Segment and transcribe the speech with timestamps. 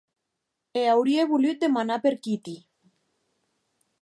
[0.79, 2.57] E aurie volut demanar per Kitty.